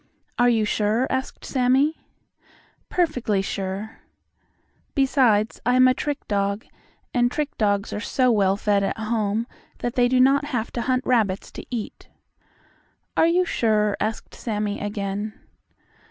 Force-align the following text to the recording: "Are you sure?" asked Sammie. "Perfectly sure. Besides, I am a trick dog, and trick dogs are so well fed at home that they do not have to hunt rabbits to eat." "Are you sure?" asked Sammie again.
"Are 0.39 0.49
you 0.49 0.65
sure?" 0.65 1.05
asked 1.11 1.45
Sammie. 1.45 1.95
"Perfectly 2.89 3.43
sure. 3.43 3.99
Besides, 4.95 5.59
I 5.63 5.75
am 5.75 5.87
a 5.87 5.93
trick 5.93 6.27
dog, 6.27 6.65
and 7.13 7.29
trick 7.31 7.55
dogs 7.55 7.93
are 7.93 7.99
so 7.99 8.31
well 8.31 8.57
fed 8.57 8.81
at 8.81 8.97
home 8.97 9.45
that 9.77 9.93
they 9.93 10.07
do 10.07 10.19
not 10.19 10.45
have 10.45 10.71
to 10.71 10.81
hunt 10.81 11.05
rabbits 11.05 11.51
to 11.51 11.65
eat." 11.69 12.09
"Are 13.15 13.27
you 13.27 13.45
sure?" 13.45 13.95
asked 13.99 14.33
Sammie 14.33 14.79
again. 14.81 15.39